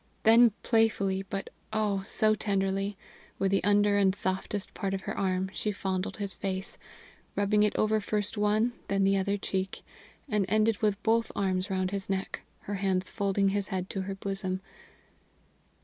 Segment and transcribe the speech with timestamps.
[0.23, 2.01] Then playfully, but oh!
[2.07, 2.97] so tenderly,
[3.37, 6.79] with the under and softest part of her arm she fondled his face,
[7.35, 9.83] rubbing it over first one, then the other cheek,
[10.27, 14.15] and ended with both arms round his neck, her hands folding his head to her
[14.15, 14.61] bosom.